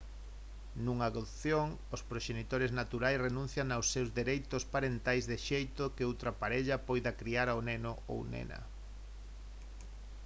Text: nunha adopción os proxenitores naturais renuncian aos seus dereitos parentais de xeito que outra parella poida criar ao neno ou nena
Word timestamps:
nunha 0.83 1.05
adopción 1.11 1.65
os 1.95 2.01
proxenitores 2.09 2.71
naturais 2.79 3.21
renuncian 3.27 3.67
aos 3.71 3.87
seus 3.93 4.09
dereitos 4.19 4.63
parentais 4.73 5.23
de 5.31 5.37
xeito 5.47 5.83
que 5.95 6.07
outra 6.09 6.31
parella 6.41 6.83
poida 6.87 7.17
criar 7.21 7.47
ao 7.51 7.59
neno 7.69 7.93
ou 8.13 8.19
nena 8.33 8.59